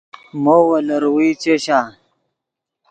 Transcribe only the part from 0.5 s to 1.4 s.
وو لروئے